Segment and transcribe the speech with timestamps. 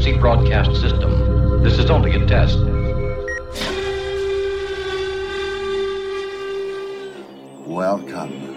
[0.00, 1.62] emergency broadcast system.
[1.62, 2.58] This is only a test.
[7.66, 8.49] Welcome.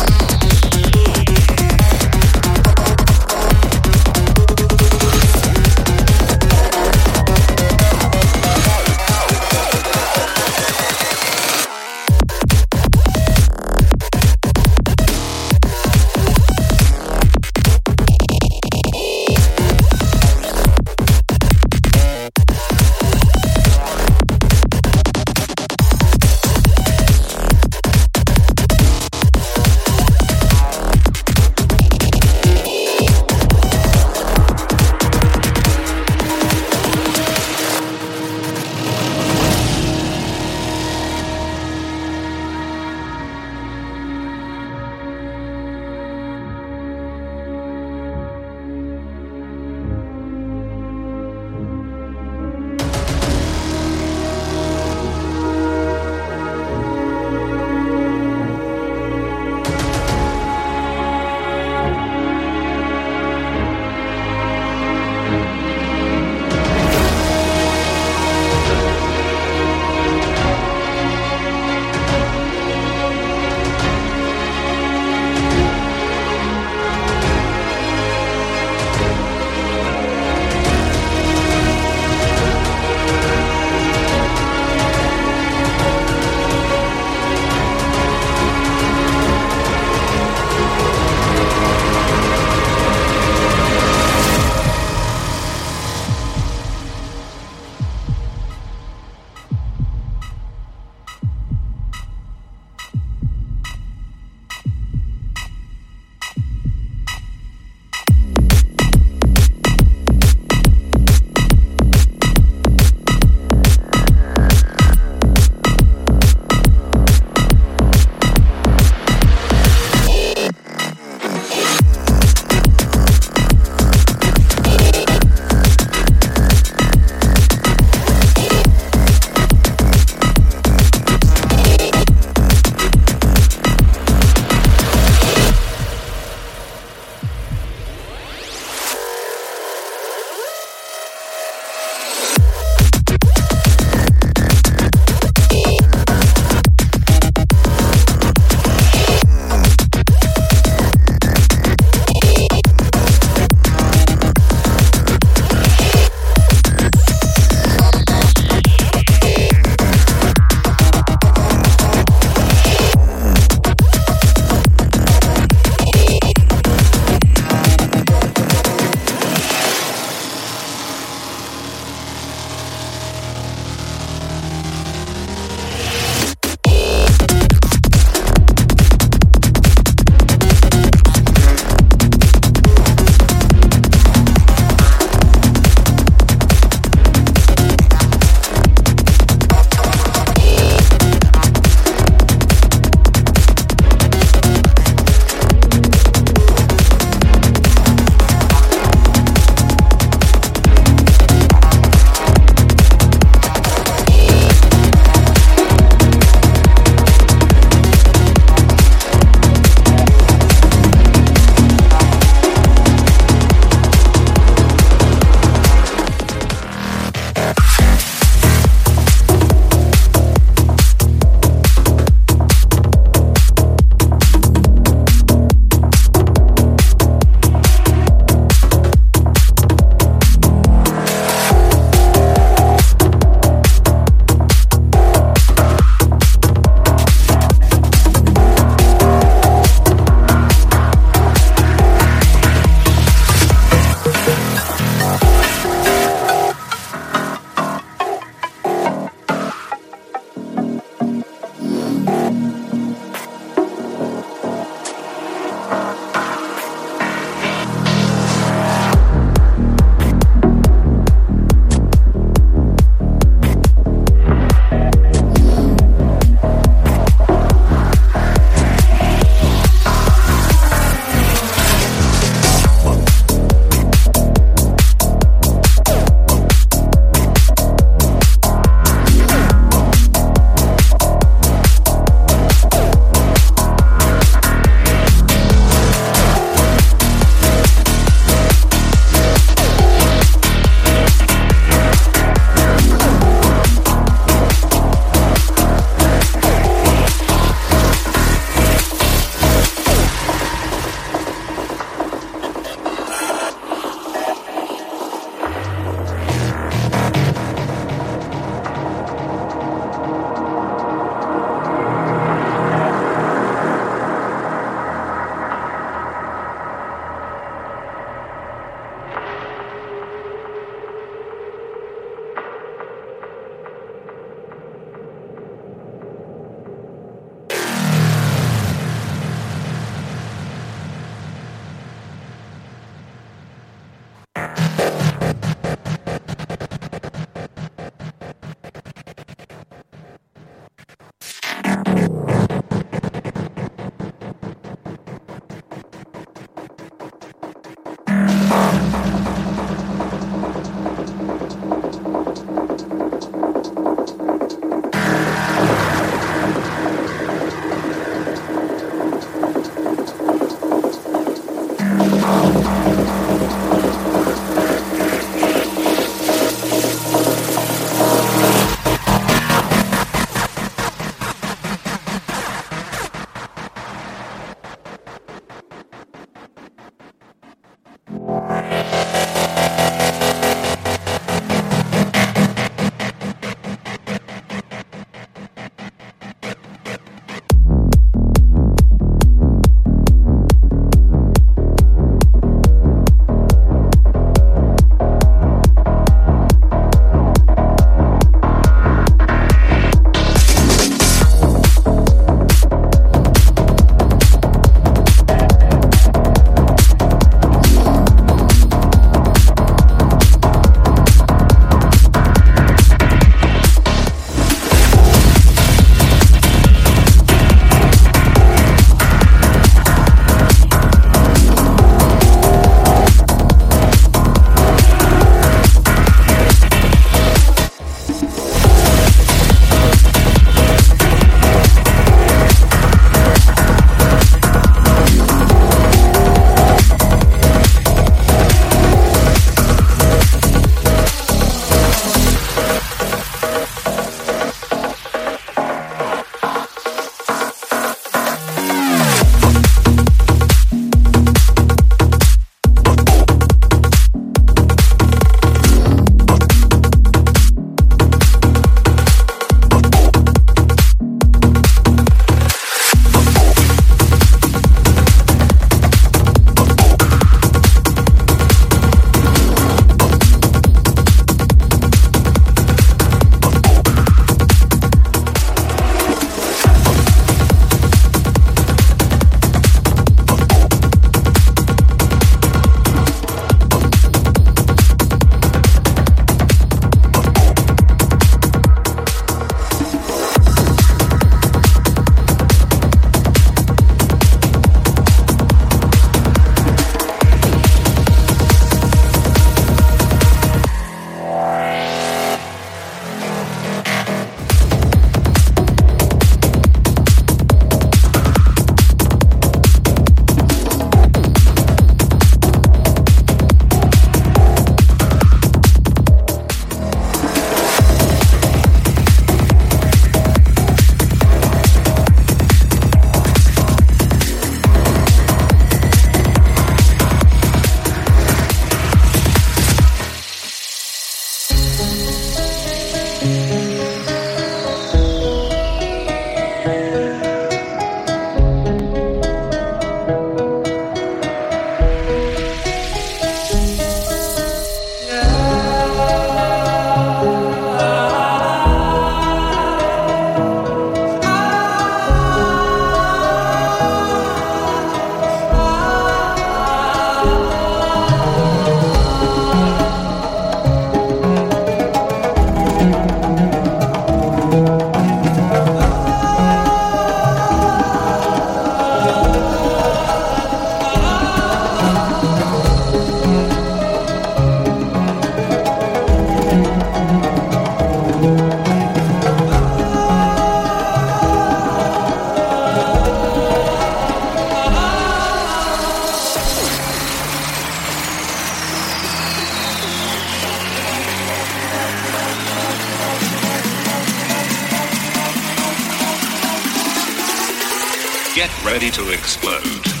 [598.63, 600.00] ready to explode.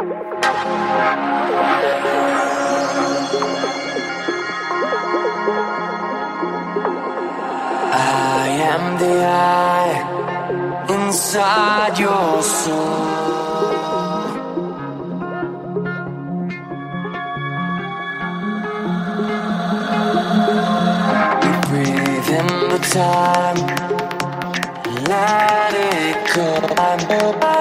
[0.00, 0.04] I
[8.72, 10.00] am the eye
[10.88, 13.10] inside your soul.
[21.42, 23.60] We breathe in the time,
[25.04, 27.59] let it go.